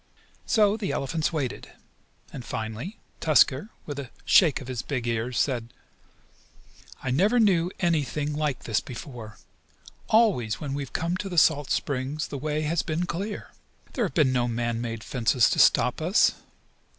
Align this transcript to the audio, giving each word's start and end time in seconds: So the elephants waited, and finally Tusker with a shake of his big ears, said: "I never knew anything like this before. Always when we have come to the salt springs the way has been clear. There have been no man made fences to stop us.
So 0.47 0.77
the 0.77 0.91
elephants 0.91 1.31
waited, 1.31 1.73
and 2.33 2.43
finally 2.43 2.97
Tusker 3.19 3.69
with 3.85 3.99
a 3.99 4.09
shake 4.25 4.59
of 4.59 4.67
his 4.67 4.81
big 4.81 5.05
ears, 5.05 5.37
said: 5.39 5.71
"I 7.03 7.11
never 7.11 7.39
knew 7.39 7.69
anything 7.79 8.33
like 8.33 8.63
this 8.63 8.79
before. 8.79 9.37
Always 10.09 10.59
when 10.59 10.73
we 10.73 10.81
have 10.81 10.93
come 10.93 11.17
to 11.17 11.29
the 11.29 11.37
salt 11.37 11.69
springs 11.69 12.29
the 12.29 12.39
way 12.39 12.63
has 12.63 12.81
been 12.81 13.05
clear. 13.05 13.51
There 13.93 14.03
have 14.05 14.15
been 14.15 14.33
no 14.33 14.47
man 14.47 14.81
made 14.81 15.03
fences 15.03 15.51
to 15.51 15.59
stop 15.59 16.01
us. 16.01 16.33